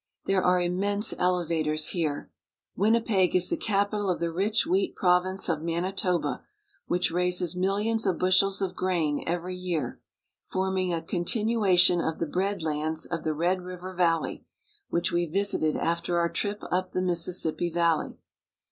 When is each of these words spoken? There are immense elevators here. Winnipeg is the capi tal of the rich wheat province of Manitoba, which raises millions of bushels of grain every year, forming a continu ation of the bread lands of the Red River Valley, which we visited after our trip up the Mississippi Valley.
There 0.25 0.41
are 0.43 0.59
immense 0.59 1.13
elevators 1.19 1.89
here. 1.89 2.31
Winnipeg 2.75 3.35
is 3.35 3.51
the 3.51 3.55
capi 3.55 3.91
tal 3.91 4.09
of 4.09 4.19
the 4.19 4.31
rich 4.31 4.65
wheat 4.65 4.95
province 4.95 5.47
of 5.47 5.61
Manitoba, 5.61 6.43
which 6.87 7.11
raises 7.11 7.55
millions 7.55 8.07
of 8.07 8.17
bushels 8.17 8.63
of 8.63 8.75
grain 8.75 9.23
every 9.27 9.55
year, 9.55 10.01
forming 10.41 10.91
a 10.91 11.03
continu 11.03 11.69
ation 11.71 12.01
of 12.01 12.17
the 12.17 12.25
bread 12.25 12.63
lands 12.63 13.05
of 13.05 13.23
the 13.23 13.35
Red 13.35 13.61
River 13.61 13.93
Valley, 13.93 14.43
which 14.89 15.11
we 15.11 15.27
visited 15.27 15.77
after 15.77 16.17
our 16.17 16.29
trip 16.29 16.63
up 16.71 16.93
the 16.93 17.01
Mississippi 17.03 17.69
Valley. 17.69 18.17